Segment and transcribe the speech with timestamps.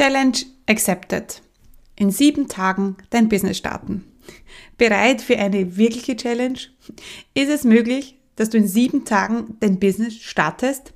[0.00, 1.42] Challenge accepted.
[1.94, 4.06] In sieben Tagen dein Business starten.
[4.78, 6.58] Bereit für eine wirkliche Challenge?
[7.34, 10.94] Ist es möglich, dass du in sieben Tagen dein Business startest?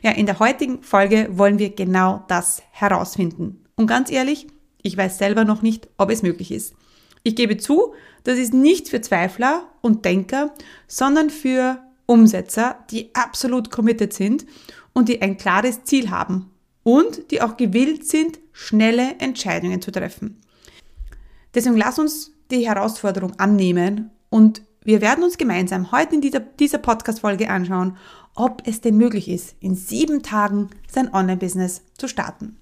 [0.00, 3.62] Ja, in der heutigen Folge wollen wir genau das herausfinden.
[3.74, 4.46] Und ganz ehrlich,
[4.80, 6.74] ich weiß selber noch nicht, ob es möglich ist.
[7.24, 7.92] Ich gebe zu,
[8.24, 10.54] das ist nicht für Zweifler und Denker,
[10.86, 14.46] sondern für Umsetzer, die absolut committed sind
[14.94, 16.52] und die ein klares Ziel haben
[16.86, 20.40] und die auch gewillt sind, schnelle Entscheidungen zu treffen.
[21.54, 26.78] Deswegen lass uns die Herausforderung annehmen und wir werden uns gemeinsam heute in dieser, dieser
[26.78, 27.98] Podcast-Folge anschauen,
[28.34, 32.56] ob es denn möglich ist, in sieben Tagen sein Online-Business zu starten.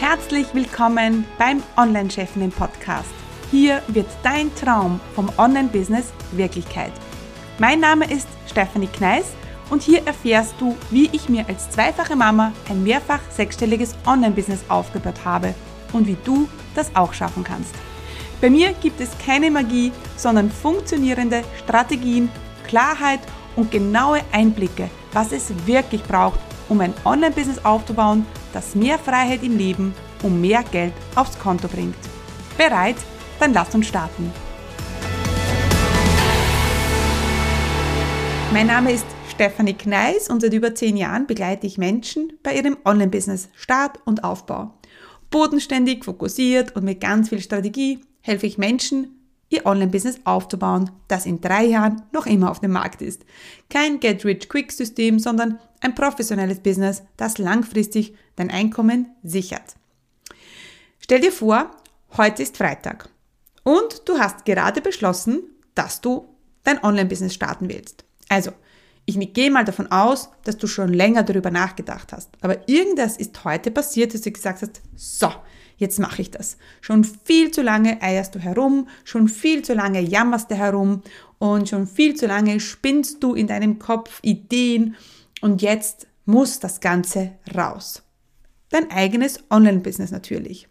[0.00, 3.10] Herzlich willkommen beim Online-Chefen im Podcast.
[3.52, 6.92] Hier wird dein Traum vom Online-Business Wirklichkeit.
[7.58, 9.26] Mein Name ist Stephanie Kneis
[9.70, 15.24] und hier erfährst du, wie ich mir als zweifache Mama ein mehrfach sechsstelliges Online-Business aufgebaut
[15.24, 15.54] habe
[15.92, 17.74] und wie du das auch schaffen kannst.
[18.40, 22.28] Bei mir gibt es keine Magie, sondern funktionierende Strategien,
[22.66, 23.20] Klarheit
[23.56, 29.56] und genaue Einblicke, was es wirklich braucht, um ein Online-Business aufzubauen, das mehr Freiheit im
[29.56, 31.96] Leben und mehr Geld aufs Konto bringt.
[32.58, 32.96] Bereit?
[33.38, 34.32] Dann lass uns starten.
[38.52, 42.78] Mein Name ist Stefanie Kneis und seit über zehn Jahren begleite ich Menschen bei ihrem
[42.86, 44.72] Online-Business Start und Aufbau.
[45.28, 49.10] Bodenständig, fokussiert und mit ganz viel Strategie helfe ich Menschen,
[49.50, 53.26] ihr Online-Business aufzubauen, das in drei Jahren noch immer auf dem Markt ist.
[53.68, 59.76] Kein Get-Rich-Quick-System, sondern ein professionelles Business, das langfristig dein Einkommen sichert.
[60.98, 61.72] Stell dir vor,
[62.16, 63.10] heute ist Freitag
[63.64, 65.42] und du hast gerade beschlossen,
[65.74, 66.26] dass du
[66.64, 68.06] dein Online-Business starten willst.
[68.30, 68.52] Also,
[69.06, 72.30] ich gehe mal davon aus, dass du schon länger darüber nachgedacht hast.
[72.40, 75.32] Aber irgendwas ist heute passiert, dass du gesagt hast, so,
[75.76, 76.56] jetzt mache ich das.
[76.80, 81.02] Schon viel zu lange eierst du herum, schon viel zu lange jammerst du herum
[81.38, 84.96] und schon viel zu lange spinnst du in deinem Kopf Ideen
[85.40, 88.02] und jetzt muss das Ganze raus.
[88.70, 90.66] Dein eigenes Online-Business natürlich.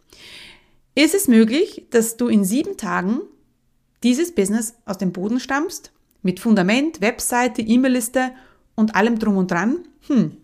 [0.96, 3.22] Ist es möglich, dass du in sieben Tagen
[4.04, 5.92] dieses Business aus dem Boden stammst?
[6.26, 8.32] Mit Fundament, Webseite, E-Mail-Liste
[8.74, 9.88] und allem drum und dran?
[10.08, 10.38] Hm.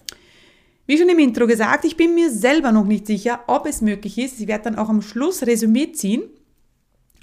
[0.85, 4.19] Wie schon im Intro gesagt, ich bin mir selber noch nicht sicher, ob es möglich
[4.19, 4.39] ist.
[4.39, 6.21] Ich werde dann auch am Schluss Resümee ziehen.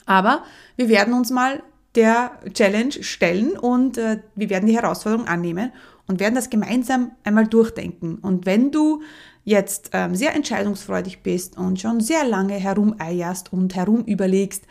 [0.07, 0.43] Aber
[0.77, 1.63] wir werden uns mal
[1.95, 5.71] der Challenge stellen und äh, wir werden die Herausforderung annehmen
[6.09, 8.17] und werden das gemeinsam einmal durchdenken.
[8.17, 9.03] Und wenn du
[9.49, 14.65] jetzt ähm, sehr entscheidungsfreudig bist und schon sehr lange herumeierst und herumüberlegst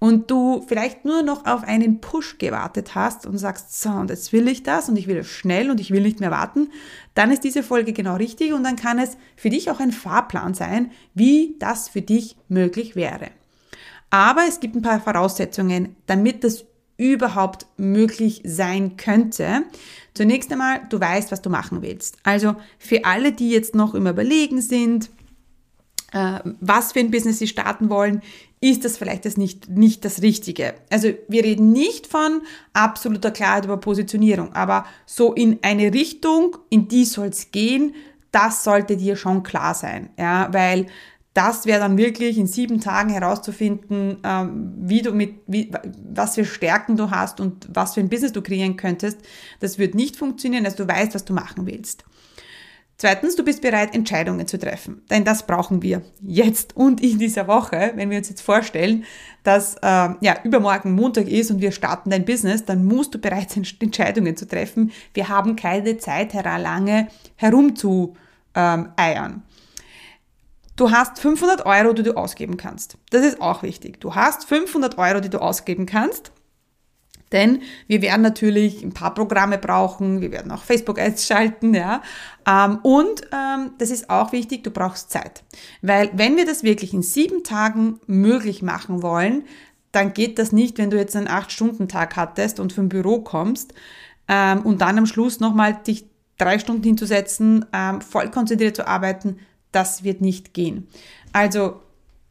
[0.00, 4.32] und du vielleicht nur noch auf einen Push gewartet hast und sagst, so, und jetzt
[4.32, 6.70] will ich das und ich will es schnell und ich will nicht mehr warten,
[7.14, 10.54] dann ist diese Folge genau richtig und dann kann es für dich auch ein Fahrplan
[10.54, 13.28] sein, wie das für dich möglich wäre.
[14.10, 16.64] Aber es gibt ein paar Voraussetzungen, damit das
[16.96, 19.62] überhaupt möglich sein könnte.
[20.14, 22.16] Zunächst einmal, du weißt, was du machen willst.
[22.22, 25.10] Also für alle, die jetzt noch im Überlegen sind,
[26.12, 28.22] äh, was für ein Business sie starten wollen,
[28.60, 30.74] ist das vielleicht das nicht, nicht das Richtige.
[30.90, 32.42] Also wir reden nicht von
[32.72, 37.94] absoluter Klarheit über Positionierung, aber so in eine Richtung, in die soll es gehen,
[38.32, 40.10] das sollte dir schon klar sein.
[40.18, 40.86] Ja, weil
[41.36, 45.70] das wäre dann wirklich in sieben Tagen herauszufinden, ähm, wie du mit, wie,
[46.10, 49.18] was für Stärken du hast und was für ein Business du kreieren könntest.
[49.60, 52.06] Das wird nicht funktionieren, dass du weißt, was du machen willst.
[52.96, 55.02] Zweitens, du bist bereit, Entscheidungen zu treffen.
[55.10, 57.92] Denn das brauchen wir jetzt und in dieser Woche.
[57.94, 59.04] Wenn wir uns jetzt vorstellen,
[59.42, 63.50] dass äh, ja, übermorgen Montag ist und wir starten dein Business, dann musst du bereit
[63.50, 64.90] sein, Entscheidungen zu treffen.
[65.12, 69.42] Wir haben keine Zeit, lange herumzueiern.
[70.76, 72.98] Ähm, Du hast 500 Euro, die du ausgeben kannst.
[73.10, 74.00] Das ist auch wichtig.
[74.00, 76.32] Du hast 500 Euro, die du ausgeben kannst.
[77.32, 82.00] Denn wir werden natürlich ein paar Programme brauchen, wir werden auch Facebook-Ads schalten, ja.
[82.46, 85.42] Ähm, und ähm, das ist auch wichtig, du brauchst Zeit.
[85.82, 89.42] Weil wenn wir das wirklich in sieben Tagen möglich machen wollen,
[89.90, 93.74] dann geht das nicht, wenn du jetzt einen Acht-Stunden-Tag hattest und vom Büro kommst
[94.28, 96.06] ähm, und dann am Schluss nochmal dich
[96.38, 97.64] drei Stunden hinzusetzen,
[98.06, 99.38] voll konzentriert zu arbeiten,
[99.76, 100.88] das wird nicht gehen.
[101.32, 101.82] Also,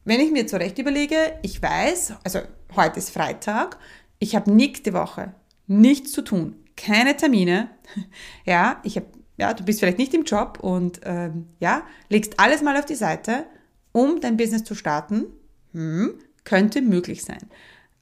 [0.04, 2.40] wenn ich mir zurecht überlege, ich weiß, also
[2.74, 3.78] heute ist Freitag,
[4.18, 5.32] ich habe nächste Woche
[5.68, 7.70] nichts zu tun, keine Termine.
[8.44, 9.06] Ja, ich habe,
[9.36, 12.94] ja, du bist vielleicht nicht im Job und ähm, ja, legst alles mal auf die
[12.96, 13.46] Seite,
[13.92, 15.26] um dein Business zu starten.
[15.72, 17.38] Hm, könnte möglich sein.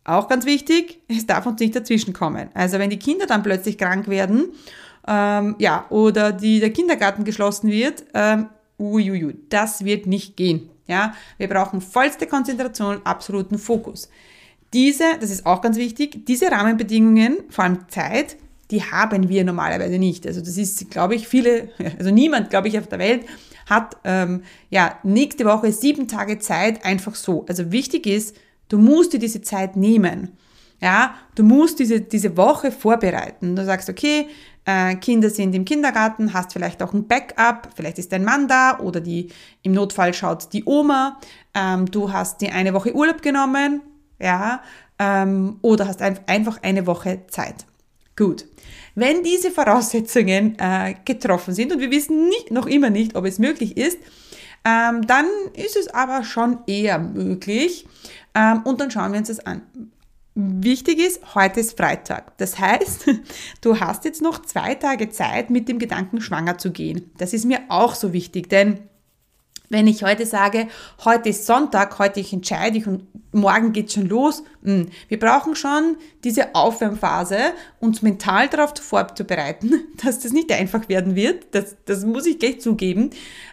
[0.05, 2.49] Auch ganz wichtig, es darf uns nicht dazwischen kommen.
[2.55, 4.53] Also wenn die Kinder dann plötzlich krank werden
[5.07, 8.49] ähm, ja, oder die, der Kindergarten geschlossen wird, ähm,
[8.79, 10.71] uiuiui, das wird nicht gehen.
[10.87, 14.11] Ja, wir brauchen vollste Konzentration, absoluten Fokus.
[14.75, 18.37] Diese, das ist auch ganz wichtig, diese Rahmenbedingungen, vor allem Zeit,
[18.71, 20.27] die haben wir normalerweise nicht.
[20.27, 23.25] Also das ist, glaube ich, viele, also niemand, glaube ich, auf der Welt
[23.67, 27.47] hat ähm, ja nächste Woche sieben Tage Zeit einfach so.
[27.49, 28.37] Also wichtig ist,
[28.69, 30.33] du musst dir diese Zeit nehmen.
[30.81, 33.57] Ja, du musst diese, diese Woche vorbereiten.
[33.57, 34.27] Du sagst, okay,
[34.65, 38.79] äh, Kinder sind im Kindergarten, hast vielleicht auch ein Backup, vielleicht ist dein Mann da
[38.79, 39.29] oder die,
[39.63, 41.21] im Notfall schaut die Oma,
[41.55, 43.83] ähm, du hast die eine Woche Urlaub genommen,
[44.19, 44.63] ja,
[44.99, 47.67] ähm, oder hast ein, einfach eine Woche Zeit.
[48.17, 48.47] Gut.
[48.95, 53.41] Wenn diese Voraussetzungen äh, getroffen sind und wir wissen nicht, noch immer nicht, ob es
[53.41, 53.99] möglich ist,
[54.65, 57.87] ähm, dann ist es aber schon eher möglich
[58.35, 59.63] ähm, und dann schauen wir uns das an.
[60.37, 62.37] Wichtig ist, heute ist Freitag.
[62.39, 63.07] Das heißt,
[63.61, 67.13] du hast jetzt noch zwei Tage Zeit, mit dem Gedanken schwanger zu gehen.
[67.19, 68.81] Das ist mir auch so wichtig, denn
[69.71, 70.69] wenn ich heute sage,
[71.05, 75.57] heute ist Sonntag, heute ich entscheide ich und morgen geht's schon los, hm, wir brauchen
[75.57, 77.39] schon diese Aufwärmphase,
[77.81, 81.47] uns mental darauf vorzubereiten, dass das nicht einfach werden wird.
[81.53, 83.11] Das, das muss ich gleich zugeben.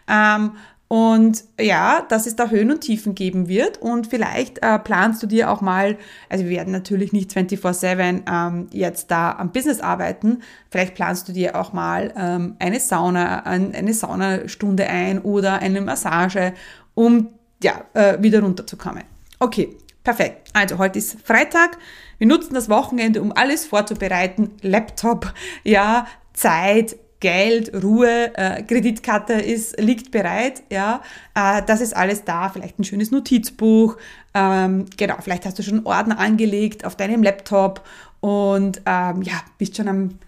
[0.07, 0.53] Ähm,
[0.91, 3.81] und ja, dass es da Höhen und Tiefen geben wird.
[3.81, 5.97] Und vielleicht äh, planst du dir auch mal,
[6.27, 10.41] also wir werden natürlich nicht 24-7 ähm, jetzt da am Business arbeiten.
[10.69, 15.79] Vielleicht planst du dir auch mal ähm, eine Sauna, ein, eine Saunastunde ein oder eine
[15.79, 16.51] Massage,
[16.93, 17.29] um
[17.63, 19.03] ja, äh, wieder runterzukommen.
[19.39, 20.49] Okay, perfekt.
[20.51, 21.77] Also heute ist Freitag.
[22.17, 24.51] Wir nutzen das Wochenende, um alles vorzubereiten.
[24.61, 25.33] Laptop,
[25.63, 31.01] ja, Zeit, Geld, Ruhe, äh, Kreditkarte ist, liegt bereit, ja,
[31.33, 33.95] äh, das ist alles da, vielleicht ein schönes Notizbuch,
[34.33, 37.87] ähm, genau, vielleicht hast du schon Ordner angelegt auf deinem Laptop
[38.19, 40.19] und ähm, ja, bist schon am,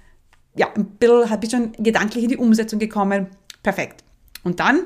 [0.55, 3.27] ja, ein bisschen, bist schon gedanklich in die Umsetzung gekommen,
[3.63, 4.03] perfekt.
[4.43, 4.85] Und dann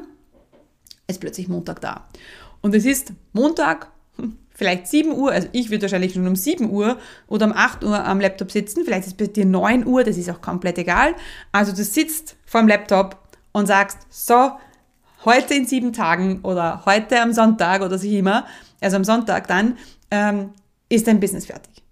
[1.07, 2.07] ist plötzlich Montag da.
[2.62, 3.92] Und es ist Montag,
[4.57, 8.04] vielleicht 7 Uhr, also ich würde wahrscheinlich schon um 7 Uhr oder um 8 Uhr
[8.04, 11.15] am Laptop sitzen, vielleicht ist es bei dir 9 Uhr, das ist auch komplett egal.
[11.51, 13.18] Also du sitzt vor dem Laptop
[13.54, 14.51] und sagst, so,
[15.25, 18.45] heute in sieben Tagen oder heute am Sonntag oder so immer,
[18.81, 19.77] also am Sonntag dann,
[20.09, 20.50] ähm,
[20.89, 21.83] ist dein Business fertig.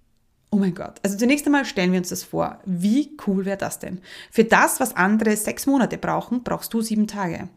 [0.50, 0.96] Oh mein Gott.
[1.04, 2.60] Also zunächst einmal stellen wir uns das vor.
[2.66, 4.02] Wie cool wäre das denn?
[4.32, 7.50] Für das, was andere sechs Monate brauchen, brauchst du sieben Tage.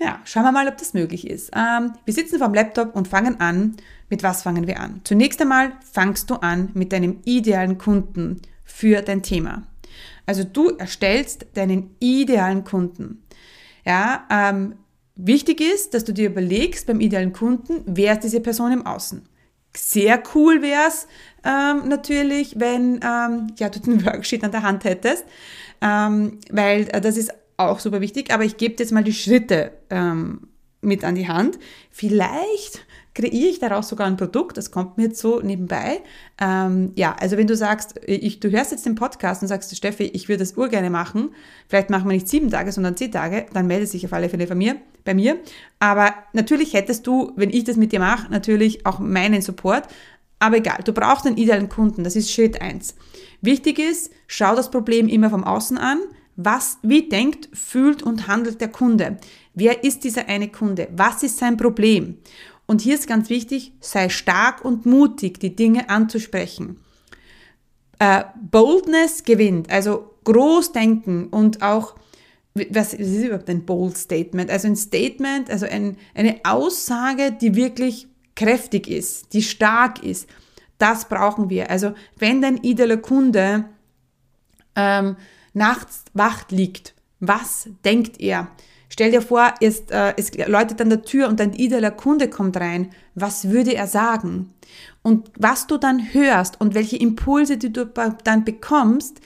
[0.00, 1.50] Ja, schauen wir mal, ob das möglich ist.
[1.54, 3.76] Ähm, wir sitzen vorm Laptop und fangen an.
[4.08, 5.00] Mit was fangen wir an?
[5.04, 9.64] Zunächst einmal fangst du an mit deinem idealen Kunden für dein Thema.
[10.24, 13.24] Also du erstellst deinen idealen Kunden.
[13.84, 14.76] Ja, ähm,
[15.16, 19.26] wichtig ist, dass du dir überlegst beim idealen Kunden, wer ist diese Person im Außen.
[19.76, 21.08] Sehr cool wäre es
[21.44, 25.24] ähm, natürlich, wenn ähm, ja, du den Worksheet an der Hand hättest,
[25.80, 29.72] ähm, weil äh, das ist auch super wichtig, aber ich gebe jetzt mal die Schritte
[29.90, 30.48] ähm,
[30.80, 31.58] mit an die Hand.
[31.90, 36.00] Vielleicht kreiere ich daraus sogar ein Produkt, das kommt mir jetzt so nebenbei.
[36.40, 40.04] Ähm, ja, also wenn du sagst, ich, du hörst jetzt den Podcast und sagst, Steffi,
[40.04, 41.30] ich würde das urgerne machen,
[41.66, 44.46] vielleicht machen wir nicht sieben Tage, sondern zehn Tage, dann melde dich auf alle Fälle
[44.46, 45.38] bei mir, bei mir.
[45.80, 49.88] Aber natürlich hättest du, wenn ich das mit dir mache, natürlich auch meinen Support.
[50.38, 52.94] Aber egal, du brauchst einen idealen Kunden, das ist Schritt eins.
[53.40, 55.98] Wichtig ist, schau das Problem immer vom Außen an,
[56.40, 59.16] was, wie denkt, fühlt und handelt der Kunde?
[59.54, 60.88] Wer ist dieser eine Kunde?
[60.92, 62.18] Was ist sein Problem?
[62.66, 66.78] Und hier ist ganz wichtig, sei stark und mutig, die Dinge anzusprechen.
[67.98, 71.96] Äh, Boldness gewinnt, also groß denken und auch,
[72.54, 74.48] was, ist überhaupt ein Bold Statement?
[74.48, 80.28] Also ein Statement, also ein, eine Aussage, die wirklich kräftig ist, die stark ist.
[80.78, 81.68] Das brauchen wir.
[81.68, 83.64] Also wenn dein idealer Kunde
[84.76, 85.16] ähm,
[85.58, 88.48] nachts wacht liegt, was denkt er?
[88.88, 92.56] Stell dir vor, ist, äh, es läutet an der Tür und ein idealer Kunde kommt
[92.56, 92.90] rein.
[93.14, 94.54] Was würde er sagen?
[95.02, 97.86] Und was du dann hörst und welche Impulse, die du
[98.24, 99.20] dann bekommst,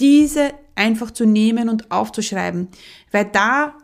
[0.00, 2.68] diese einfach zu nehmen und aufzuschreiben.
[3.10, 3.74] Weil da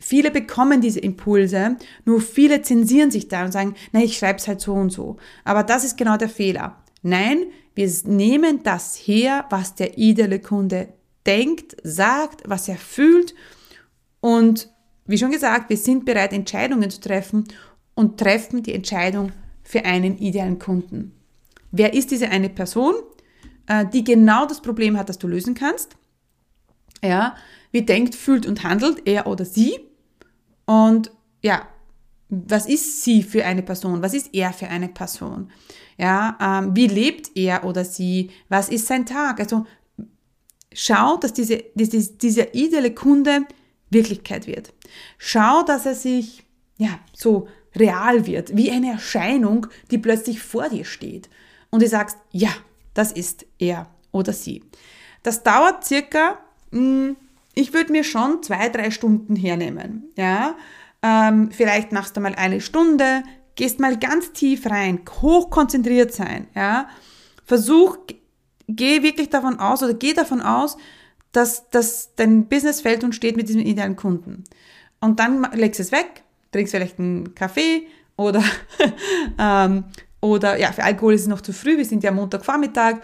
[0.00, 4.48] viele bekommen diese Impulse, nur viele zensieren sich da und sagen, na, ich schreibe es
[4.48, 5.18] halt so und so.
[5.44, 6.82] Aber das ist genau der Fehler.
[7.02, 7.44] Nein,
[7.74, 10.88] wir nehmen das her, was der ideale Kunde
[11.26, 13.34] denkt, sagt, was er fühlt.
[14.20, 14.68] Und
[15.06, 17.44] wie schon gesagt, wir sind bereit, Entscheidungen zu treffen
[17.94, 21.12] und treffen die Entscheidung für einen idealen Kunden.
[21.70, 22.94] Wer ist diese eine Person,
[23.66, 25.96] äh, die genau das Problem hat, das du lösen kannst?
[27.02, 27.34] Ja,
[27.72, 29.80] wie denkt, fühlt und handelt er oder sie?
[30.66, 31.10] Und
[31.42, 31.66] ja,
[32.28, 34.02] was ist sie für eine Person?
[34.02, 35.50] Was ist er für eine Person?
[35.98, 38.30] Ja, ähm, wie lebt er oder sie?
[38.48, 39.40] Was ist sein Tag?
[39.40, 39.66] Also
[40.74, 43.46] schau, dass diese, diese, dieser ideale Kunde
[43.90, 44.72] Wirklichkeit wird.
[45.18, 46.44] Schau, dass er sich
[46.78, 51.28] ja, so real wird, wie eine Erscheinung, die plötzlich vor dir steht.
[51.70, 52.50] Und du sagst, ja,
[52.94, 54.62] das ist er oder sie.
[55.22, 56.38] Das dauert circa,
[56.70, 57.16] hm,
[57.54, 60.10] ich würde mir schon zwei, drei Stunden hernehmen.
[60.16, 60.56] Ja?
[61.02, 63.22] Ähm, vielleicht machst du mal eine Stunde,
[63.54, 66.48] gehst mal ganz tief rein, hochkonzentriert sein.
[66.54, 66.88] Ja?
[67.44, 67.98] Versuch,
[68.76, 70.76] geh wirklich davon aus oder geh davon aus,
[71.32, 74.44] dass, dass dein Business fällt und steht mit diesem idealen Kunden.
[75.00, 77.86] Und dann legst du es weg, trinkst vielleicht einen Kaffee
[78.16, 78.44] oder,
[79.38, 79.84] ähm,
[80.20, 83.00] oder ja, für Alkohol ist es noch zu früh, wir sind ja Montagvormittag,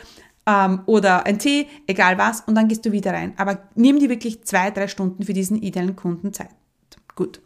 [0.49, 3.35] ähm, oder ein Tee, egal was, und dann gehst du wieder rein.
[3.37, 6.51] Aber nimm dir wirklich zwei, drei Stunden für diesen idealen Kunden Zeit.
[7.15, 7.41] Gut.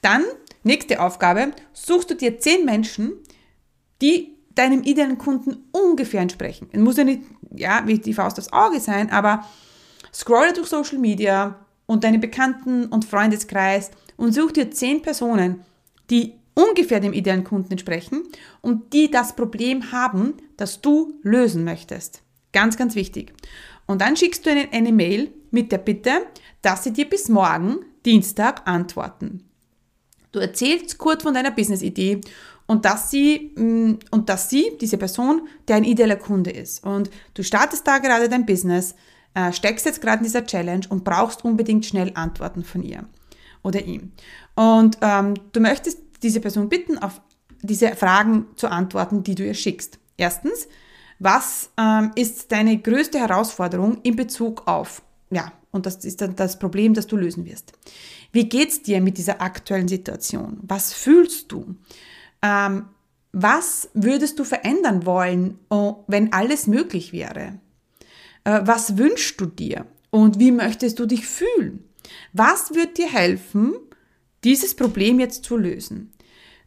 [0.00, 0.24] Dann,
[0.62, 3.12] nächste Aufgabe, suchst du dir zehn Menschen,
[4.00, 6.68] die deinem idealen Kunden ungefähr entsprechen.
[6.72, 7.22] Es muss ja nicht,
[7.54, 9.44] ja, wie die Faust aufs Auge sein, aber
[10.12, 15.64] scrolle durch Social Media und deine Bekannten- und Freundeskreis und such dir zehn Personen,
[16.10, 18.22] die ungefähr dem idealen Kunden entsprechen
[18.60, 22.22] und die das Problem haben, das du lösen möchtest.
[22.52, 23.32] Ganz, ganz wichtig.
[23.86, 26.26] Und dann schickst du ihnen eine Mail mit der Bitte,
[26.62, 29.44] dass sie dir bis morgen, Dienstag, antworten.
[30.32, 32.20] Du erzählst kurz von deiner Business-Idee
[32.70, 36.84] und dass sie, mm, und dass sie, diese Person, dein idealer Kunde ist.
[36.84, 38.94] Und du startest da gerade dein Business,
[39.34, 43.06] äh, steckst jetzt gerade in dieser Challenge und brauchst unbedingt schnell Antworten von ihr
[43.64, 44.12] oder ihm.
[44.54, 47.20] Und ähm, du möchtest diese Person bitten, auf
[47.60, 49.98] diese Fragen zu antworten, die du ihr schickst.
[50.16, 50.68] Erstens,
[51.18, 56.56] was ähm, ist deine größte Herausforderung in Bezug auf, ja, und das ist dann das
[56.56, 57.72] Problem, das du lösen wirst.
[58.30, 60.58] Wie geht's dir mit dieser aktuellen Situation?
[60.62, 61.74] Was fühlst du?
[62.42, 62.86] Ähm,
[63.32, 65.58] was würdest du verändern wollen,
[66.06, 67.60] wenn alles möglich wäre?
[68.44, 69.86] Äh, was wünschst du dir?
[70.10, 71.84] Und wie möchtest du dich fühlen?
[72.32, 73.74] Was wird dir helfen,
[74.42, 76.12] dieses Problem jetzt zu lösen?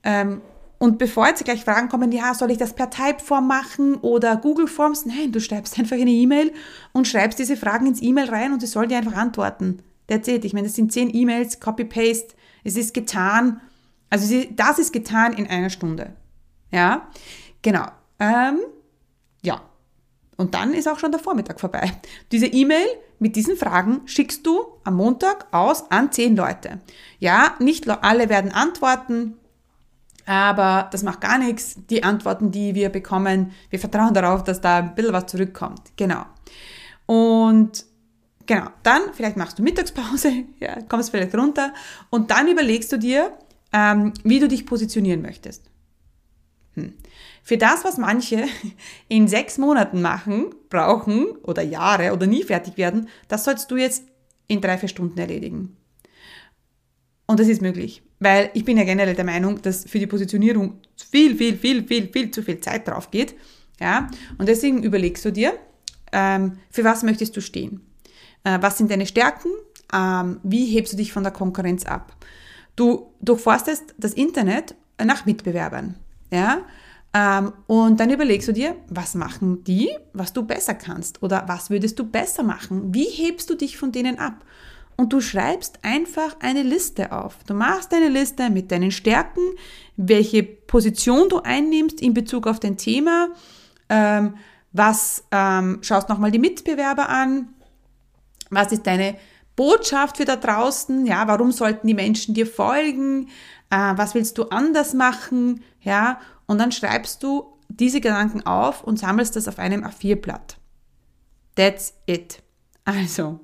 [0.04, 0.42] Ähm,
[0.78, 4.68] und bevor jetzt gleich Fragen kommen, ja, soll ich das per Typeform machen oder Google
[4.68, 5.06] Forms?
[5.06, 6.54] Nein, du schreibst einfach eine E-Mail
[6.94, 9.82] und schreibst diese Fragen ins E-Mail rein und sie sollen dir einfach antworten.
[10.08, 10.46] That's it.
[10.46, 13.62] Ich meine, das sind zehn E-Mails, Copy-Paste, es ist getan.
[14.14, 16.12] Also das ist getan in einer Stunde.
[16.70, 17.08] Ja,
[17.64, 17.88] genau.
[18.20, 18.60] Ähm,
[19.42, 19.60] ja,
[20.38, 21.92] und dann ist auch schon der Vormittag vorbei.
[22.32, 22.86] Diese E-Mail
[23.18, 26.80] mit diesen Fragen schickst du am Montag aus an zehn Leute.
[27.18, 29.34] Ja, nicht alle werden antworten.
[30.28, 31.78] Aber das macht gar nichts.
[31.90, 35.82] Die Antworten, die wir bekommen, wir vertrauen darauf, dass da ein bisschen was zurückkommt.
[35.96, 36.24] Genau.
[37.08, 37.84] Und
[38.46, 41.74] genau, dann vielleicht machst du Mittagspause, ja, kommst vielleicht runter
[42.12, 43.36] und dann überlegst du dir,
[43.74, 45.64] ähm, wie du dich positionieren möchtest.
[46.76, 46.94] Hm.
[47.44, 48.46] Für das, was manche
[49.10, 54.04] in sechs Monaten machen, brauchen oder Jahre oder nie fertig werden, das sollst du jetzt
[54.48, 55.76] in drei, vier Stunden erledigen.
[57.26, 58.02] Und das ist möglich.
[58.20, 60.80] Weil ich bin ja generell der Meinung, dass für die Positionierung
[61.12, 63.36] viel, viel, viel, viel, viel zu viel Zeit drauf geht.
[63.80, 64.10] Ja?
[64.38, 65.54] Und deswegen überlegst du dir,
[66.12, 67.82] ähm, für was möchtest du stehen?
[68.44, 69.50] Äh, was sind deine Stärken?
[69.94, 72.16] Ähm, wie hebst du dich von der Konkurrenz ab?
[72.76, 75.96] Du durchforstest das Internet nach Mitbewerbern.
[76.32, 76.60] Ja?
[77.14, 81.22] Ähm, und dann überlegst du dir, was machen die, was du besser kannst?
[81.22, 82.94] Oder was würdest du besser machen?
[82.94, 84.44] Wie hebst du dich von denen ab?
[84.96, 87.38] und du schreibst einfach eine Liste auf.
[87.48, 89.42] Du machst eine Liste mit deinen Stärken,
[89.98, 93.30] welche Position du einnimmst in Bezug auf dein Thema,
[93.90, 94.36] ähm,
[94.72, 97.50] was ähm, schaust nochmal die Mitbewerber an,
[98.50, 99.16] was ist deine
[99.56, 103.30] Botschaft für da draußen, ja, warum sollten die Menschen dir folgen,
[103.70, 109.00] äh, was willst du anders machen, ja, und dann schreibst du diese Gedanken auf und
[109.00, 110.58] sammelst das auf einem A4-Blatt.
[111.56, 112.42] That's it.
[112.86, 113.40] Also,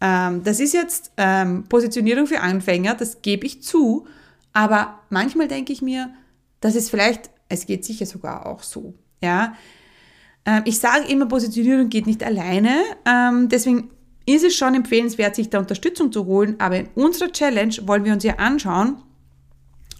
[0.00, 4.06] ähm, das ist jetzt ähm, Positionierung für Anfänger, das gebe ich zu,
[4.52, 6.12] aber manchmal denke ich mir,
[6.60, 8.94] das ist vielleicht, es geht sicher sogar auch so.
[9.22, 9.54] Ja?
[10.46, 13.90] Ähm, ich sage immer, Positionierung geht nicht alleine, ähm, deswegen
[14.26, 18.12] ist es schon empfehlenswert, sich da Unterstützung zu holen, aber in unserer Challenge wollen wir
[18.12, 18.96] uns ja anschauen,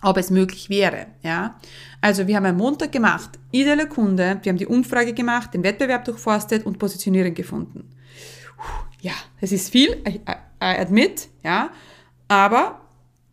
[0.02, 1.07] ob es möglich wäre.
[1.23, 1.59] Ja?
[2.00, 6.04] Also wir haben am Montag gemacht, ideale Kunde, wir haben die Umfrage gemacht, den Wettbewerb
[6.04, 7.95] durchforstet und Positionierung gefunden
[9.04, 11.71] ja, es ist viel, I, I admit, ja,
[12.26, 12.81] aber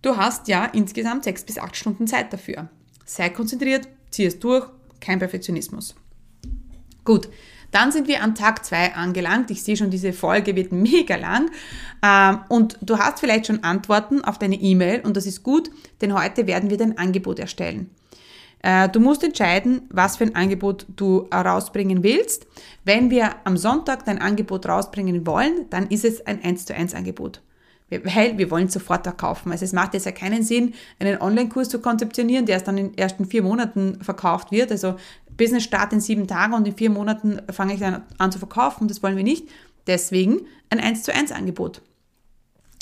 [0.02, 2.68] du hast ja insgesamt sechs bis acht Stunden Zeit dafür.
[3.06, 4.68] Sei konzentriert, zieh es durch,
[5.00, 5.96] kein Perfektionismus.
[7.06, 7.30] Gut,
[7.72, 9.50] dann sind wir an Tag zwei angelangt.
[9.50, 11.50] Ich sehe schon, diese Folge wird mega lang.
[12.04, 16.14] Ähm, und du hast vielleicht schon Antworten auf deine E-Mail und das ist gut, denn
[16.14, 17.90] heute werden wir dein Angebot erstellen.
[18.64, 22.46] Äh, du musst entscheiden, was für ein Angebot du rausbringen willst.
[22.84, 26.94] Wenn wir am Sonntag dein Angebot rausbringen wollen, dann ist es ein 1 zu 1
[26.94, 27.42] Angebot.
[27.90, 29.52] Weil wir wollen sofort verkaufen.
[29.52, 32.92] Also es macht jetzt ja keinen Sinn, einen Online-Kurs zu konzeptionieren, der erst dann in
[32.92, 34.72] den ersten vier Monaten verkauft wird.
[34.72, 34.96] Also
[35.38, 38.88] Business Start in sieben Tagen und in vier Monaten fange ich dann an zu verkaufen.
[38.88, 39.48] Das wollen wir nicht.
[39.88, 41.82] Deswegen ein 1 zu 1 Angebot.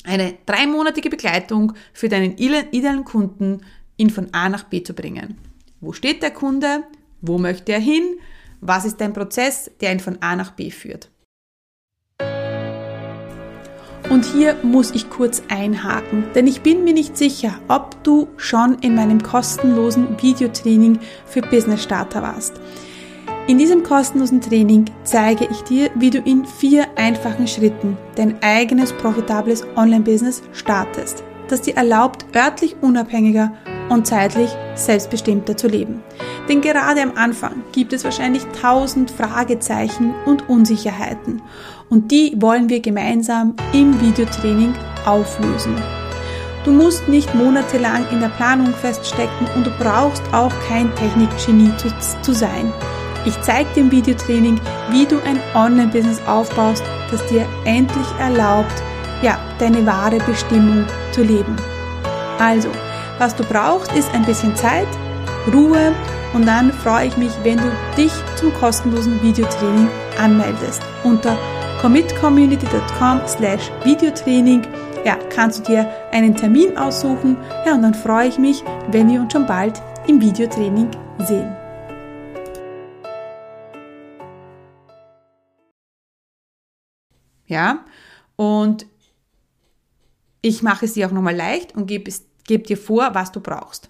[0.04, 3.62] Eine dreimonatige Begleitung für deinen idealen Kunden,
[3.96, 5.38] ihn von A nach B zu bringen.
[5.80, 6.84] Wo steht der Kunde?
[7.20, 8.16] Wo möchte er hin?
[8.60, 11.10] Was ist dein Prozess, der ihn von A nach B führt?
[14.10, 18.78] Und hier muss ich kurz einhaken, denn ich bin mir nicht sicher, ob du schon
[18.80, 22.54] in meinem kostenlosen Videotraining für Business Starter warst.
[23.46, 28.92] In diesem kostenlosen Training zeige ich dir, wie du in vier einfachen Schritten dein eigenes
[28.92, 33.52] profitables Online-Business startest, das dir erlaubt, örtlich unabhängiger
[33.90, 36.02] und zeitlich selbstbestimmter zu leben.
[36.48, 41.42] Denn gerade am Anfang gibt es wahrscheinlich tausend Fragezeichen und Unsicherheiten
[41.90, 44.72] und die wollen wir gemeinsam im Videotraining
[45.04, 45.74] auflösen.
[46.64, 51.88] Du musst nicht monatelang in der Planung feststecken und du brauchst auch kein Technikgenie zu,
[52.22, 52.72] zu sein.
[53.26, 58.82] Ich zeige dir im Videotraining, wie du ein Online-Business aufbaust, das dir endlich erlaubt,
[59.22, 61.56] ja, deine wahre Bestimmung zu leben.
[62.38, 62.68] Also,
[63.18, 64.88] was du brauchst, ist ein bisschen Zeit,
[65.52, 65.92] Ruhe
[66.32, 70.82] und dann freue ich mich, wenn du dich zum kostenlosen Videotraining anmeldest.
[71.04, 71.36] Unter
[71.80, 74.62] commitcommunity.com slash Videotraining
[75.04, 77.38] ja, kannst du dir einen Termin aussuchen.
[77.64, 81.56] Ja, und dann freue ich mich, wenn wir uns schon bald im Videotraining sehen.
[87.46, 87.84] Ja,
[88.36, 88.86] und
[90.42, 92.12] ich mache es dir auch nochmal leicht und gebe,
[92.44, 93.88] gebe dir vor, was du brauchst.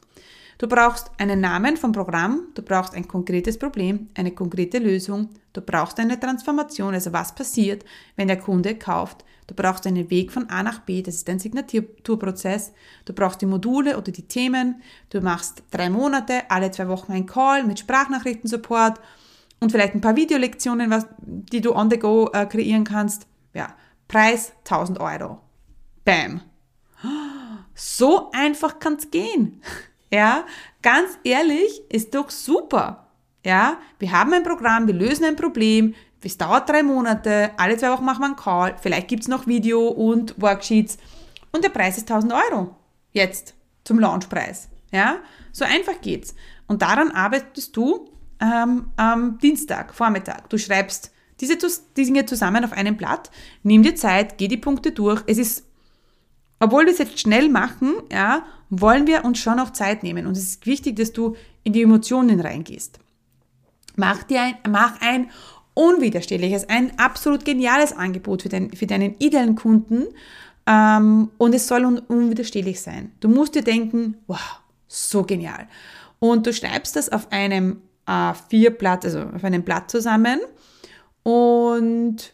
[0.61, 5.63] Du brauchst einen Namen vom Programm, du brauchst ein konkretes Problem, eine konkrete Lösung, du
[5.63, 7.83] brauchst eine Transformation, also was passiert,
[8.17, 9.25] wenn der Kunde kauft.
[9.47, 12.75] Du brauchst einen Weg von A nach B, das ist dein Signaturprozess.
[13.07, 14.83] Du brauchst die Module oder die Themen.
[15.09, 19.01] Du machst drei Monate, alle zwei Wochen ein Call mit Sprachnachrichtensupport
[19.61, 20.93] und vielleicht ein paar Videolektionen,
[21.23, 23.27] die du on the go äh, kreieren kannst.
[23.55, 23.75] Ja,
[24.09, 25.41] Preis 1000 Euro.
[26.05, 26.43] Bam.
[27.75, 29.63] So einfach kann es gehen.
[30.13, 30.45] Ja,
[30.83, 33.07] ganz ehrlich, ist doch super.
[33.45, 37.91] Ja, wir haben ein Programm, wir lösen ein Problem, es dauert drei Monate, alle zwei
[37.91, 40.99] Wochen machen wir einen Call, vielleicht gibt es noch Video und Worksheets
[41.53, 42.77] und der Preis ist 1000 Euro.
[43.13, 44.69] Jetzt zum Launchpreis.
[44.93, 45.19] Ja,
[45.53, 46.35] so einfach geht's.
[46.67, 50.49] Und daran arbeitest du ähm, am Dienstag, Vormittag.
[50.51, 51.57] Du schreibst diese,
[51.97, 53.31] Dinge zusammen auf einem Blatt,
[53.63, 55.23] nimm dir Zeit, geh die Punkte durch.
[55.27, 55.65] Es ist,
[56.61, 60.27] obwohl wir es jetzt schnell machen, ja, wollen wir uns schon auch Zeit nehmen.
[60.27, 63.01] Und es ist wichtig, dass du in die Emotionen reingehst.
[63.97, 65.31] Mach dir ein, mach ein
[65.75, 70.07] unwiderstehliches, ein absolut geniales Angebot für, den, für deinen idealen Kunden.
[70.67, 73.13] Ähm, und es soll un, unwiderstehlich sein.
[73.21, 75.67] Du musst dir denken, wow, so genial.
[76.19, 80.41] Und du schreibst das auf einem A4-Blatt, also auf einem Blatt zusammen
[81.23, 82.33] und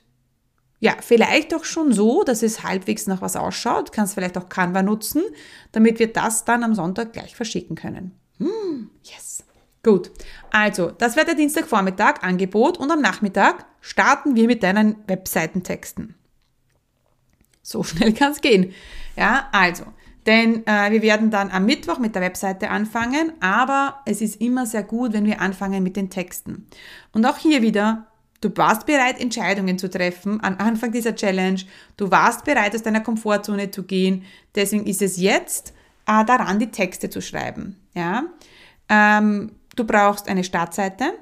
[0.86, 3.90] ja, vielleicht auch schon so, dass es halbwegs nach was ausschaut.
[3.90, 5.24] Kannst vielleicht auch Canva nutzen,
[5.72, 8.12] damit wir das dann am Sonntag gleich verschicken können.
[8.38, 9.42] Hm, yes.
[9.82, 10.12] Gut.
[10.52, 16.14] Also, das wäre der Dienstagvormittag Angebot und am Nachmittag starten wir mit deinen Webseitentexten.
[17.62, 18.72] So schnell kann es gehen.
[19.16, 19.86] Ja, also,
[20.24, 24.66] denn äh, wir werden dann am Mittwoch mit der Webseite anfangen, aber es ist immer
[24.66, 26.68] sehr gut, wenn wir anfangen mit den Texten.
[27.12, 28.06] Und auch hier wieder
[28.40, 31.60] Du warst bereit, Entscheidungen zu treffen am Anfang dieser Challenge.
[31.96, 34.24] Du warst bereit, aus deiner Komfortzone zu gehen.
[34.54, 35.72] Deswegen ist es jetzt
[36.06, 37.76] äh, daran, die Texte zu schreiben.
[37.94, 38.24] Ja?
[38.88, 41.14] Ähm, du brauchst eine Startseite.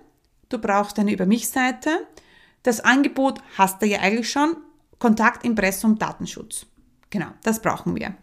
[0.48, 2.06] Du brauchst eine Über mich-Seite.
[2.62, 4.56] Das Angebot hast du ja eigentlich schon.
[4.98, 6.66] Kontakt, Impressum, Datenschutz.
[7.10, 8.14] Genau, das brauchen wir.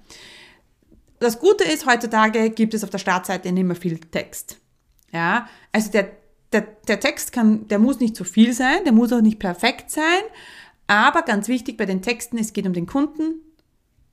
[1.19, 4.57] Das Gute ist, heutzutage gibt es auf der Startseite nicht mehr viel Text.
[5.11, 6.20] Ja, also der
[6.53, 9.89] der, der Text kann, der muss nicht zu viel sein, der muss auch nicht perfekt
[9.89, 10.21] sein,
[10.87, 13.35] aber ganz wichtig bei den Texten, es geht um den Kunden,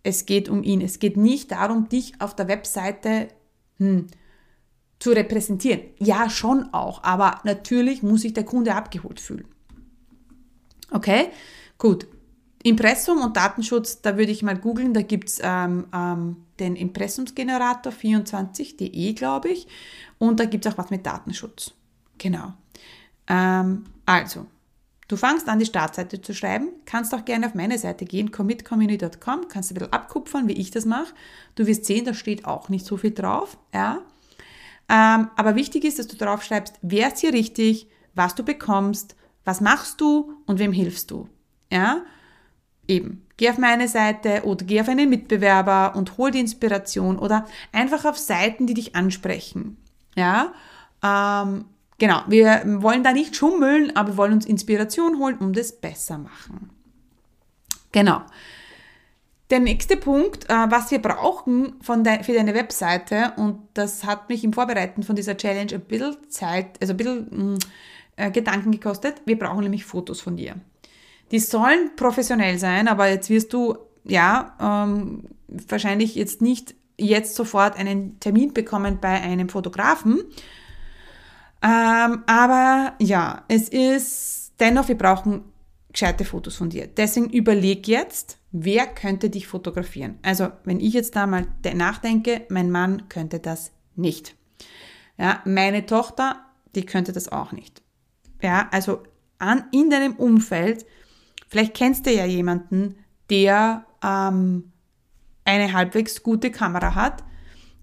[0.02, 0.80] es geht um ihn.
[0.80, 3.28] Es geht nicht darum, dich auf der Webseite
[3.78, 4.06] hm,
[4.98, 5.80] zu repräsentieren.
[5.98, 9.46] Ja, schon auch, aber natürlich muss sich der Kunde abgeholt fühlen.
[10.90, 11.28] Okay,
[11.76, 12.06] gut.
[12.62, 17.92] Impressum und Datenschutz, da würde ich mal googeln, da gibt es ähm, ähm, den Impressumsgenerator
[17.92, 19.68] 24.de, glaube ich,
[20.18, 21.72] und da gibt es auch was mit Datenschutz.
[22.18, 22.52] Genau.
[23.28, 24.46] Ähm, also,
[25.08, 29.48] du fangst an, die Startseite zu schreiben, kannst auch gerne auf meine Seite gehen, commitcommunity.com,
[29.48, 31.14] kannst ein bisschen abkupfern, wie ich das mache.
[31.54, 33.56] Du wirst sehen, da steht auch nicht so viel drauf.
[33.72, 34.02] Ja.
[34.88, 39.16] Ähm, aber wichtig ist, dass du drauf schreibst, wer ist hier richtig, was du bekommst,
[39.44, 41.28] was machst du und wem hilfst du.
[41.70, 42.02] Ja,
[42.86, 43.24] eben.
[43.36, 48.04] Geh auf meine Seite oder geh auf einen Mitbewerber und hol die Inspiration oder einfach
[48.04, 49.76] auf Seiten, die dich ansprechen.
[50.16, 50.52] Ja,
[51.04, 51.66] ähm,
[51.98, 52.22] genau.
[52.26, 56.70] Wir wollen da nicht schummeln, aber wir wollen uns Inspiration holen und es besser machen.
[57.92, 58.22] Genau.
[59.50, 64.44] Der nächste Punkt, äh, was wir brauchen de für deine Webseite, und das hat mich
[64.44, 67.58] im Vorbereiten von dieser Challenge ein bisschen Zeit, also ein bisschen mm,
[68.16, 69.22] äh, Gedanken gekostet.
[69.24, 70.56] Wir brauchen nämlich Fotos von dir.
[71.30, 77.76] Die sollen professionell sein, aber jetzt wirst du, ja, ähm, wahrscheinlich jetzt nicht jetzt sofort
[77.76, 80.24] einen Termin bekommen bei einem Fotografen.
[81.62, 85.44] Ähm, aber ja, es ist dennoch, wir brauchen
[85.92, 86.86] gescheite Fotos von dir.
[86.86, 90.18] Deswegen überleg jetzt, wer könnte dich fotografieren.
[90.22, 94.34] Also, wenn ich jetzt da mal nachdenke, mein Mann könnte das nicht.
[95.16, 96.44] Ja, meine Tochter,
[96.74, 97.82] die könnte das auch nicht.
[98.40, 99.02] Ja, also
[99.38, 100.84] an, in deinem Umfeld
[101.48, 102.96] Vielleicht kennst du ja jemanden,
[103.30, 104.70] der ähm,
[105.44, 107.24] eine halbwegs gute Kamera hat,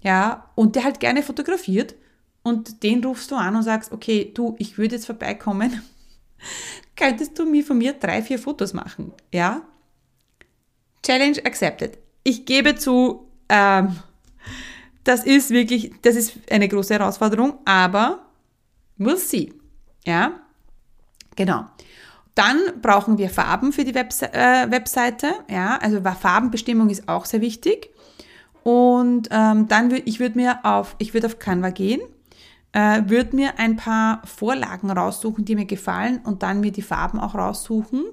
[0.02, 1.96] ja, und der halt gerne fotografiert
[2.46, 5.82] und den rufst du an und sagst, okay, du, ich würde jetzt vorbeikommen,
[6.96, 9.64] könntest du mir von mir drei, vier Fotos machen, ja?
[11.04, 11.98] Challenge accepted.
[12.24, 13.96] Ich gebe zu, ähm,
[15.04, 18.20] das ist wirklich, das ist eine große Herausforderung, aber
[19.00, 19.52] we'll see,
[20.06, 20.40] ja?
[21.36, 21.66] Genau.
[22.36, 25.34] Dann brauchen wir Farben für die Webse äh, Webseite.
[25.50, 27.90] Ja, also Farbenbestimmung ist auch sehr wichtig.
[28.62, 32.02] Und ähm, dann würde ich würde mir auf, ich würde auf Canva gehen,
[32.76, 37.22] äh, würde mir ein paar Vorlagen raussuchen, die mir gefallen und dann mir die Farben
[37.22, 38.04] auch raussuchen.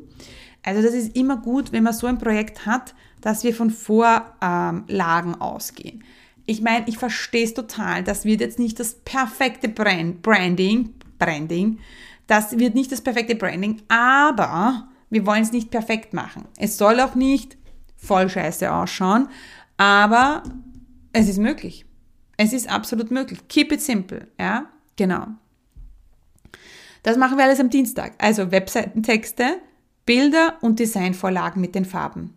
[0.63, 4.85] Also das ist immer gut, wenn man so ein Projekt hat, dass wir von Vorlagen
[4.91, 6.05] ähm, ausgehen.
[6.47, 8.05] Ich meine, ich verstehe es total.
[8.05, 11.81] Das wird jetzt nicht das perfekte Brand, Branding, Branding,
[12.29, 16.47] das wird nicht das perfekte Branding, aber wir wollen es nicht perfekt machen.
[16.57, 17.57] Es soll auch nicht
[17.97, 19.29] voll scheiße ausschauen,
[19.77, 20.45] aber
[21.13, 21.85] es ist möglich.
[22.43, 23.39] Es ist absolut möglich.
[23.49, 24.67] Keep it simple, ja?
[24.97, 25.27] Genau.
[27.03, 28.15] Das machen wir alles am Dienstag.
[28.19, 29.59] Also Webseitentexte,
[30.07, 32.35] Bilder und Designvorlagen mit den Farben.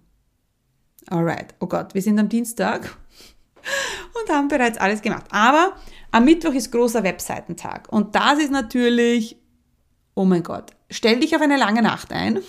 [1.08, 1.56] Alright.
[1.60, 2.98] Oh Gott, wir sind am Dienstag
[4.22, 5.26] und haben bereits alles gemacht.
[5.32, 5.74] Aber
[6.12, 7.92] am Mittwoch ist großer Webseitentag.
[7.92, 9.38] Und das ist natürlich
[10.16, 12.40] oh mein Gott, stell dich auf eine lange Nacht ein.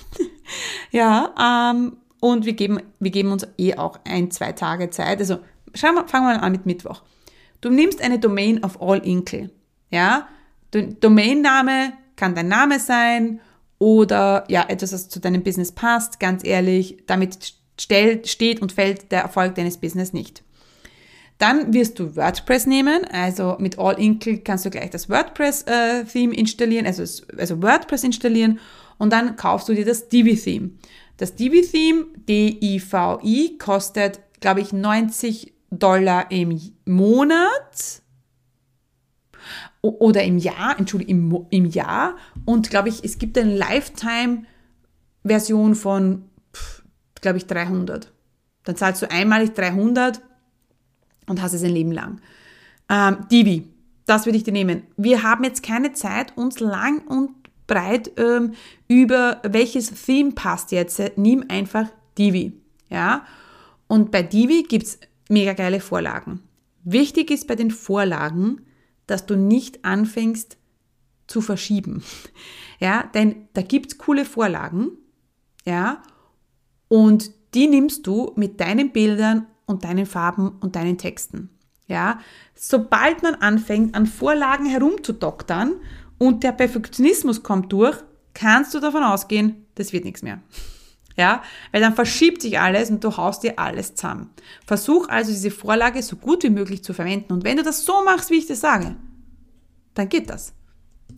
[0.91, 5.19] ja, ähm, und wir geben, wir geben uns eh auch ein, zwei Tage Zeit.
[5.19, 5.39] Also
[5.75, 7.03] schauen wir, fangen wir an mit Mittwoch.
[7.61, 9.51] Du nimmst eine Domain auf All Inkle.
[9.91, 10.29] Ja,
[10.73, 13.41] Domainname kann dein Name sein
[13.79, 16.21] oder ja, etwas, das zu deinem Business passt.
[16.21, 20.43] Ganz ehrlich, damit stellt, steht und fällt der Erfolg deines Business nicht.
[21.39, 26.39] Dann wirst du WordPress nehmen, also mit All Inkle kannst du gleich das WordPress-Theme äh,
[26.39, 27.03] installieren, also,
[27.37, 28.59] also WordPress installieren
[28.97, 30.71] und dann kaufst du dir das Divi-Theme.
[31.19, 38.03] Das Divi-Theme, D-I-V-I, kostet, glaube ich, 90 Dollar im Monat
[39.83, 46.25] oder im Jahr, Entschuldigung, im, im Jahr und glaube ich, es gibt eine Lifetime-Version von,
[47.21, 48.13] glaube ich, 300.
[48.65, 50.21] Dann zahlst du einmalig 300
[51.29, 52.21] und hast es ein Leben lang.
[52.89, 53.69] Ähm, Divi,
[54.07, 54.85] das würde ich dir nehmen.
[54.97, 57.31] Wir haben jetzt keine Zeit, uns lang und
[57.67, 58.55] breit ähm,
[58.89, 61.01] über welches Theme passt jetzt.
[61.17, 62.53] Nimm einfach Divi.
[62.89, 63.27] Ja?
[63.89, 64.99] Und bei Divi gibt es
[65.29, 66.43] mega geile Vorlagen.
[66.85, 68.63] Wichtig ist bei den Vorlagen,
[69.07, 70.57] dass du nicht anfängst
[71.27, 72.03] zu verschieben.
[72.79, 74.91] Ja, denn da gibt es coole Vorlagen,
[75.65, 76.03] ja,
[76.89, 81.49] und die nimmst du mit deinen Bildern und deinen Farben und deinen Texten.
[81.89, 82.21] Ja,
[82.55, 85.77] sobald man anfängt, an Vorlagen herumzudoktern
[86.19, 87.97] und der Perfektionismus kommt durch,
[88.35, 90.43] kannst du davon ausgehen, das wird nichts mehr.
[91.17, 94.31] Ja, weil dann verschiebt sich alles und du haust dir alles zusammen.
[94.67, 97.33] Versuch also diese Vorlage so gut wie möglich zu verwenden.
[97.33, 98.97] Und wenn du das so machst, wie ich das sage,
[99.95, 100.53] dann geht das.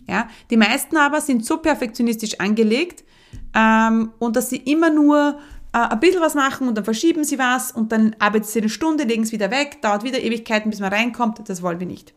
[0.08, 3.04] Ja, die meisten aber sind so perfektionistisch angelegt
[3.54, 5.38] ähm, und dass sie immer nur
[5.72, 8.68] äh, ein bisschen was machen und dann verschieben sie was und dann arbeitet sie eine
[8.68, 11.46] Stunde, legen es wieder weg, dauert wieder Ewigkeiten, bis man reinkommt.
[11.48, 12.14] Das wollen wir nicht.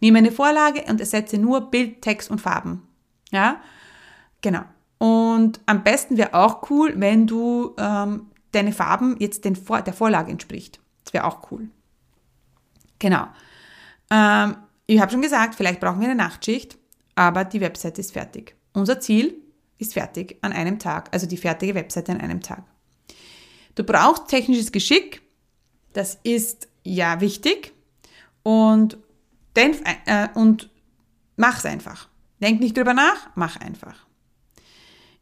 [0.00, 2.82] Nehme eine Vorlage und ersetze nur Bild, Text und Farben.
[3.30, 3.60] Ja,
[4.40, 4.64] genau.
[5.00, 9.94] Und am besten wäre auch cool, wenn du ähm, deine Farben jetzt den Vor der
[9.94, 10.80] Vorlage entspricht.
[11.04, 11.68] Das wäre auch cool.
[12.98, 13.26] Genau.
[14.10, 16.76] Ähm, ich habe schon gesagt, vielleicht brauchen wir eine Nachtschicht,
[17.14, 18.54] aber die Webseite ist fertig.
[18.74, 19.34] Unser Ziel
[19.78, 22.62] ist fertig an einem Tag, also die fertige Webseite an einem Tag.
[23.76, 25.22] Du brauchst technisches Geschick,
[25.94, 27.72] das ist ja wichtig
[28.42, 28.98] und
[29.56, 30.70] Denk, äh, und
[31.36, 32.08] mach's einfach.
[32.40, 34.06] Denk nicht drüber nach, mach einfach.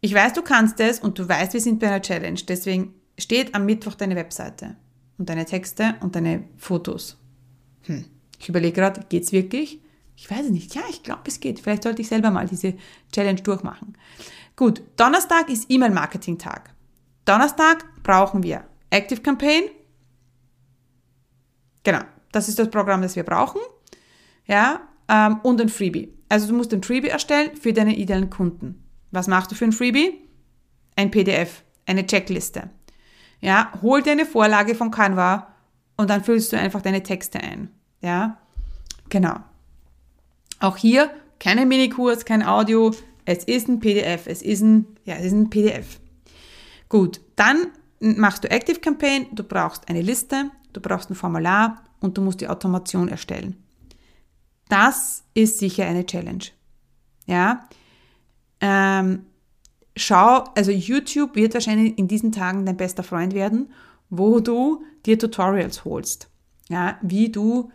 [0.00, 2.40] Ich weiß, du kannst es und du weißt, wir sind bei einer Challenge.
[2.46, 4.76] Deswegen steht am Mittwoch deine Webseite
[5.18, 7.18] und deine Texte und deine Fotos.
[7.82, 8.04] Hm.
[8.38, 9.80] Ich überlege gerade, geht's wirklich?
[10.16, 10.74] Ich weiß es nicht.
[10.74, 11.60] Ja, ich glaube, es geht.
[11.60, 12.74] Vielleicht sollte ich selber mal diese
[13.12, 13.96] Challenge durchmachen.
[14.56, 16.74] Gut, Donnerstag ist E-Mail-Marketing-Tag.
[17.24, 19.64] Donnerstag brauchen wir Active Campaign.
[21.84, 22.00] Genau,
[22.32, 23.60] das ist das Programm, das wir brauchen.
[24.46, 26.12] Ja, ähm, und ein Freebie.
[26.28, 28.82] Also du musst ein Freebie erstellen für deine idealen Kunden.
[29.10, 30.28] Was machst du für ein Freebie?
[30.96, 32.70] Ein PDF, eine Checkliste.
[33.40, 35.54] Ja, hol dir eine Vorlage von Canva
[35.96, 37.70] und dann füllst du einfach deine Texte ein.
[38.00, 38.38] Ja,
[39.08, 39.36] genau.
[40.60, 42.92] Auch hier keine Minikurs, kein Audio.
[43.24, 44.26] Es ist ein PDF.
[44.26, 46.00] Es ist ein, ja, es ist ein PDF.
[46.88, 47.68] Gut, dann
[48.00, 49.26] machst du Active Campaign.
[49.32, 53.62] Du brauchst eine Liste, du brauchst ein Formular und du musst die Automation erstellen.
[54.68, 56.44] Das ist sicher eine Challenge.
[57.26, 57.68] Ja,
[58.60, 59.26] ähm,
[59.96, 63.70] schau, also YouTube wird wahrscheinlich in diesen Tagen dein bester Freund werden,
[64.10, 66.30] wo du dir Tutorials holst,
[66.68, 67.70] ja, wie du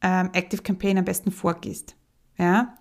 [0.00, 1.96] ähm, Active Campaign am besten vorgehst.
[2.38, 2.76] Ja,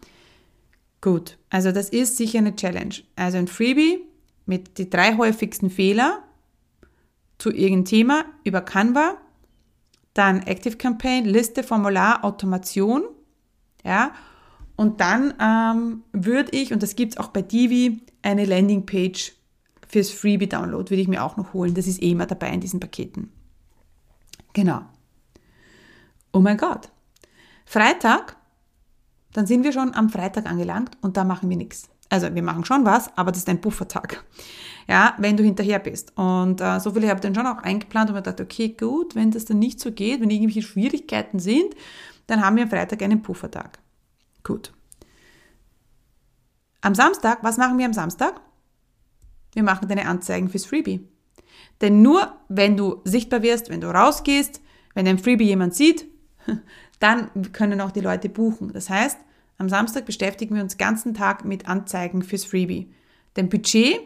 [1.02, 1.38] gut.
[1.50, 2.96] Also das ist sicher eine Challenge.
[3.16, 4.00] Also ein Freebie
[4.46, 6.24] mit die drei häufigsten Fehler
[7.38, 9.18] zu irgendeinem Thema über Canva,
[10.14, 13.04] dann Active Campaign, Liste, Formular, Automation,
[13.84, 14.12] ja,
[14.82, 19.34] und dann ähm, würde ich, und das gibt es auch bei Divi, eine Landingpage
[19.88, 21.76] fürs Freebie-Download würde ich mir auch noch holen.
[21.76, 23.32] Das ist eh immer dabei in diesen Paketen.
[24.54, 24.82] Genau.
[26.34, 26.90] Oh mein Gott.
[27.64, 28.38] Freitag,
[29.34, 31.88] dann sind wir schon am Freitag angelangt und da machen wir nichts.
[32.10, 34.24] Also wir machen schon was, aber das ist ein Buffertag.
[34.90, 36.18] Ja, wenn du hinterher bist.
[36.18, 39.14] Und äh, so viele habe ich dann schon auch eingeplant und mir gedacht, okay, gut,
[39.14, 41.76] wenn das dann nicht so geht, wenn irgendwelche Schwierigkeiten sind,
[42.26, 43.78] dann haben wir am Freitag einen Puffertag.
[44.44, 44.74] Gut.
[46.82, 48.42] Am Samstag, was machen wir am Samstag?
[49.54, 51.08] Wir machen deine Anzeigen fürs Freebie.
[51.82, 54.62] Denn nur wenn du sichtbar wirst, wenn du rausgehst,
[54.94, 56.06] wenn dein Freebie jemand sieht,
[57.00, 58.74] dann können auch die Leute buchen.
[58.74, 59.18] Das heißt,
[59.58, 62.92] am Samstag beschäftigen wir uns den ganzen Tag mit Anzeigen fürs Freebie.
[63.36, 64.00] Dein Budget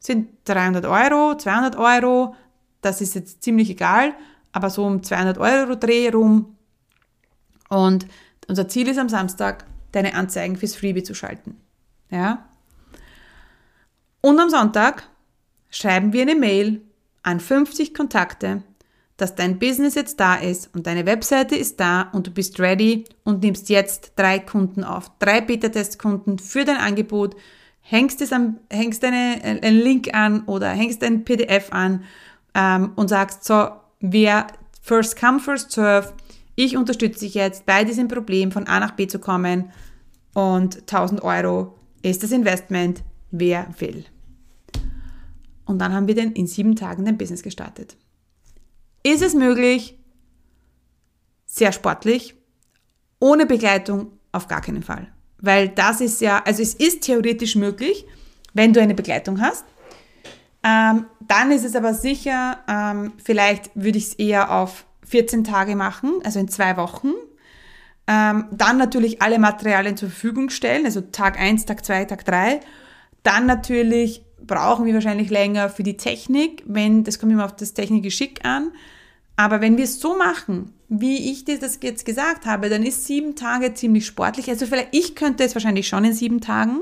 [0.00, 2.34] sind 300 Euro, 200 Euro,
[2.80, 4.14] das ist jetzt ziemlich egal,
[4.52, 6.56] aber so um 200 Euro Dreh rum.
[7.68, 8.06] Und
[8.48, 11.56] unser Ziel ist am Samstag, deine Anzeigen fürs Freebie zu schalten.
[12.10, 12.48] Ja?
[14.20, 15.08] Und am Sonntag
[15.70, 16.82] schreiben wir eine Mail
[17.22, 18.62] an 50 Kontakte,
[19.16, 23.04] dass dein Business jetzt da ist und deine Webseite ist da und du bist ready
[23.24, 27.36] und nimmst jetzt drei Kunden auf, drei Beta-Test-Kunden für dein Angebot,
[27.80, 32.04] hängst, es am, hängst eine, einen Link an oder hängst ein PDF an
[32.54, 34.46] ähm, und sagst so, wer
[34.82, 36.12] first come, first serve,
[36.58, 39.70] ich unterstütze dich jetzt bei diesem Problem von A nach B zu kommen
[40.34, 44.04] und 1000 Euro ist das Investment, wer will.
[45.66, 47.96] Und dann haben wir dann in sieben Tagen dein Business gestartet.
[49.04, 50.00] Ist es möglich?
[51.46, 52.34] Sehr sportlich.
[53.20, 55.06] Ohne Begleitung auf gar keinen Fall.
[55.40, 58.04] Weil das ist ja, also es ist theoretisch möglich,
[58.52, 59.64] wenn du eine Begleitung hast.
[60.64, 65.76] Ähm, dann ist es aber sicher, ähm, vielleicht würde ich es eher auf 14 Tage
[65.76, 67.12] machen, also in zwei Wochen.
[68.06, 72.60] Ähm, dann natürlich alle Materialien zur Verfügung stellen, also Tag 1, Tag 2, Tag 3.
[73.22, 77.74] Dann natürlich brauchen wir wahrscheinlich länger für die Technik, wenn, das kommt immer auf das
[77.74, 78.72] Technikgeschick an.
[79.36, 83.06] Aber wenn wir es so machen, wie ich dir das jetzt gesagt habe, dann ist
[83.06, 84.48] sieben Tage ziemlich sportlich.
[84.48, 86.80] Also vielleicht, ich könnte es wahrscheinlich schon in sieben Tagen.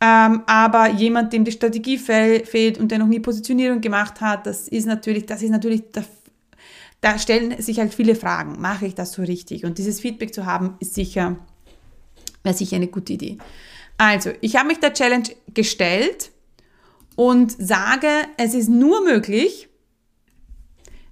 [0.00, 4.68] Ähm, aber jemand, dem die Strategie fehlt und der noch nie Positionierung gemacht hat, das
[4.68, 6.04] ist natürlich, das ist natürlich der
[7.04, 8.62] da stellen sich halt viele Fragen.
[8.62, 9.66] Mache ich das so richtig?
[9.66, 11.36] Und dieses Feedback zu haben, ist sicher,
[12.42, 13.36] wäre sicher eine gute Idee.
[13.98, 16.30] Also, ich habe mich der Challenge gestellt
[17.14, 19.68] und sage, es ist nur möglich,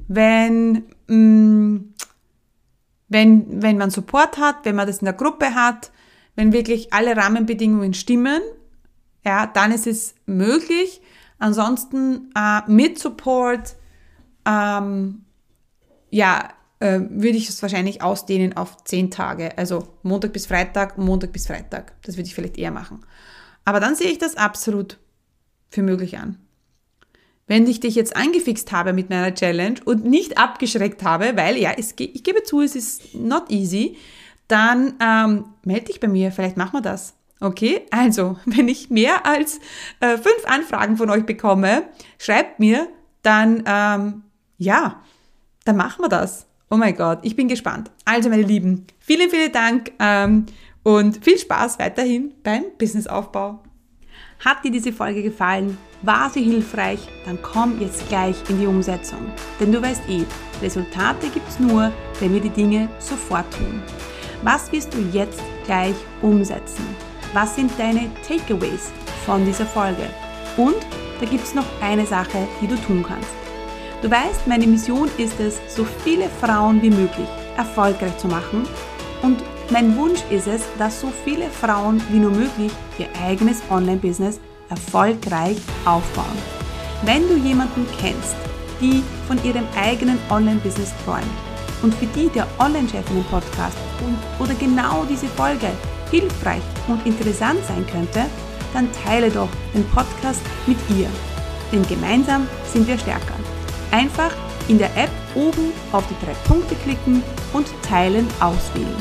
[0.09, 1.95] wenn, mh, mm,
[3.09, 5.93] wenn, wenn man Support hat, wenn man das in der Gruppe hat,
[6.37, 8.41] wenn wirklich alle Rahmenbedingungen stimmen,
[9.27, 11.03] ja, dann ist es möglich.
[11.39, 13.77] Ansonsten äh, mit Support
[14.47, 15.27] ähm,
[16.13, 19.57] ja, äh, würde ich es wahrscheinlich ausdehnen auf zehn Tage.
[19.57, 21.95] Also Montag bis Freitag, Montag bis Freitag.
[22.03, 23.01] Das würde ich vielleicht eher machen.
[23.65, 24.99] Aber dann sehe ich das absolut
[25.71, 26.39] für möglich an.
[27.47, 31.73] Wenn ich dich jetzt angefixt habe mit meiner Challenge und nicht abgeschreckt habe, weil ja,
[31.77, 33.97] es, ich gebe zu, es ist not easy,
[34.49, 37.15] dann ähm, melde dich bei mir, vielleicht machen wir das.
[37.41, 39.61] Okay, also, wenn ich mehr als
[40.01, 41.85] äh, fünf Anfragen von euch bekomme,
[42.19, 42.89] schreibt mir,
[43.23, 44.23] dann ähm,
[44.59, 45.03] ja,
[45.65, 46.47] dann machen wir das.
[46.71, 47.91] Oh mein Gott, ich bin gespannt.
[48.05, 50.47] Also meine Lieben, vielen, vielen Dank ähm,
[50.83, 53.61] und viel Spaß weiterhin beim Businessaufbau.
[54.45, 55.79] Hat dir diese Folge gefallen?
[56.03, 57.01] War sie hilfreich?
[57.27, 59.31] Dann komm jetzt gleich in die Umsetzung.
[59.61, 60.25] Denn du weißt eh,
[60.61, 63.83] Resultate gibt es nur, wenn wir die Dinge sofort tun.
[64.43, 66.85] Was wirst du jetzt gleich umsetzen?
[67.35, 68.91] Was sind deine Takeaways
[69.25, 70.09] von dieser Folge?
[70.57, 70.77] Und
[71.21, 73.31] da gibt es noch eine Sache, die du tun kannst.
[74.03, 78.67] Du weißt, meine Mission ist es, so viele Frauen wie möglich erfolgreich zu machen
[79.23, 79.39] und
[79.71, 85.57] mein Wunsch ist es, dass so viele Frauen wie nur möglich ihr eigenes Online-Business erfolgreich
[85.85, 86.37] aufbauen.
[87.05, 88.35] Wenn du jemanden kennst,
[88.81, 91.23] die von ihrem eigenen Online-Business träumt
[91.83, 93.77] und für die der Online-Chefinnen-Podcast
[94.41, 95.69] oder genau diese Folge
[96.11, 98.25] hilfreich und interessant sein könnte,
[98.75, 101.09] dann teile doch den Podcast mit ihr.
[101.71, 103.52] Denn gemeinsam sind wir stärker.
[103.93, 104.33] Einfach
[104.69, 108.97] in der App oben auf die drei Punkte klicken und Teilen auswählen.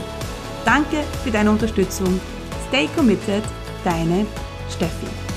[0.66, 2.20] Danke für deine Unterstützung.
[2.68, 3.44] Stay committed,
[3.84, 4.26] deine
[4.70, 5.31] Steffi.